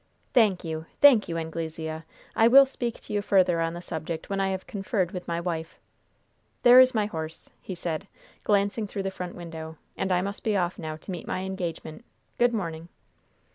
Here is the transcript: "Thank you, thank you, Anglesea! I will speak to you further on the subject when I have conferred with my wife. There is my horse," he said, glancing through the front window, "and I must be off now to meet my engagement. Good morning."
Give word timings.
"Thank 0.33 0.63
you, 0.63 0.87
thank 0.99 1.29
you, 1.29 1.37
Anglesea! 1.37 2.01
I 2.35 2.47
will 2.47 2.65
speak 2.65 2.99
to 3.01 3.13
you 3.13 3.21
further 3.21 3.61
on 3.61 3.75
the 3.75 3.83
subject 3.83 4.31
when 4.31 4.39
I 4.41 4.49
have 4.49 4.65
conferred 4.65 5.11
with 5.11 5.27
my 5.27 5.39
wife. 5.39 5.77
There 6.63 6.79
is 6.79 6.95
my 6.95 7.05
horse," 7.05 7.51
he 7.61 7.75
said, 7.75 8.07
glancing 8.43 8.87
through 8.87 9.03
the 9.03 9.11
front 9.11 9.35
window, 9.35 9.77
"and 9.95 10.11
I 10.11 10.21
must 10.23 10.43
be 10.43 10.57
off 10.57 10.79
now 10.79 10.95
to 10.95 11.11
meet 11.11 11.27
my 11.27 11.41
engagement. 11.41 12.03
Good 12.39 12.51
morning." 12.51 12.87